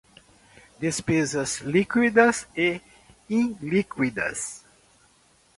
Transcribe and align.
Despesas 0.79 1.51
líquidas 1.73 2.47
e 2.57 2.81
ilíquidas 3.29 4.65